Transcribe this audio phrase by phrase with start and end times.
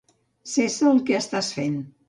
[0.53, 1.81] Cessa el que estàs fent.